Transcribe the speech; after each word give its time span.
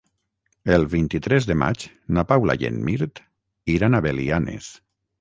El 0.77 0.85
vint-i-tres 0.93 1.49
de 1.51 1.57
maig 1.65 1.87
na 2.19 2.25
Paula 2.33 2.57
i 2.65 2.69
en 2.73 2.83
Mirt 2.91 3.25
iran 3.79 4.01
a 4.01 4.05
Belianes. 4.11 4.77